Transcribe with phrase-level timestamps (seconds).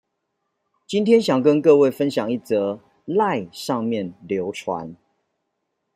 [0.87, 4.95] 今天想跟各位分享一則賴上面流傳